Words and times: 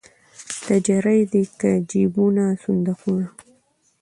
تجرۍ 0.65 1.21
دي 1.31 1.43
که 1.59 1.71
جېبونه 1.89 2.45
صندوقونه 2.63 3.27